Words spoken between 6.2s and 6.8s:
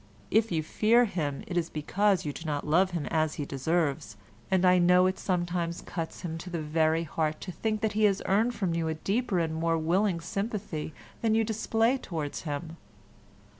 him to the